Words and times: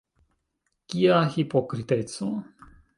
Kia 0.87 1.21
hipokriteco! 1.37 2.35